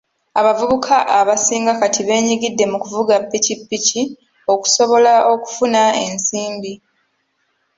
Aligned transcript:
Abavubuka 0.39 0.95
abasinga 1.19 1.71
kati 1.79 1.99
beenyigidde 2.07 2.63
mu 2.71 2.77
kuvuga 2.83 3.13
ppikipiki 3.25 4.01
okusobola 4.53 5.13
okufuna 5.33 5.81
ensimbi. 6.05 6.73